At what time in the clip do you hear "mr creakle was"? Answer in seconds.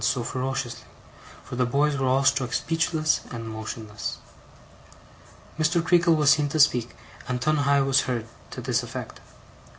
5.59-6.31